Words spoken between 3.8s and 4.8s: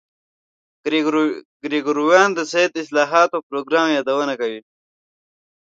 یادونه کوي.